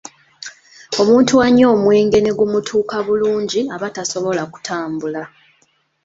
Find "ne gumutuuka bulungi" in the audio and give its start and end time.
2.21-3.61